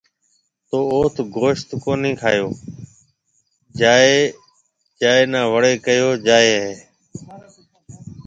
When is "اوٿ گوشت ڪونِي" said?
0.93-2.11